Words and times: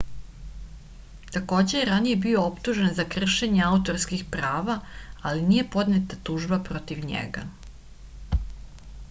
takođe 1.33 1.75
je 1.75 1.83
ranije 1.89 2.17
bio 2.23 2.45
optužen 2.51 2.95
za 3.01 3.05
kršenje 3.17 3.61
autorskih 3.67 4.25
prava 4.37 4.79
ali 5.21 5.45
nije 5.51 5.69
podneta 5.77 6.21
tužba 6.31 6.61
protiv 6.73 7.07
njega 7.13 7.47